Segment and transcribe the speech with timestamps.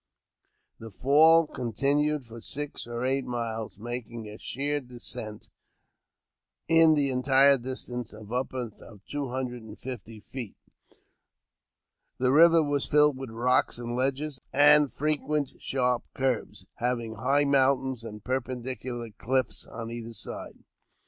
[0.79, 5.47] This fall continued for six or eight miles, making a sheer descent,
[6.67, 10.57] in the entire distance, of upward of two hundred and fifty feet.
[12.17, 18.03] The river was filled with rocks and ledges, and frequent sharp curves, having high mountains
[18.03, 20.63] and perpendicular cliffs on either side.